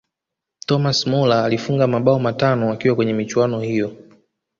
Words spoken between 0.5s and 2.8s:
thomas muller alifunga mabao matano